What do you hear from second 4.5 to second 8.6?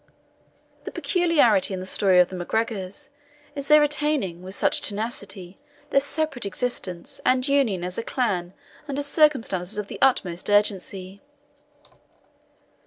such tenacity, their separate existence and union as a clan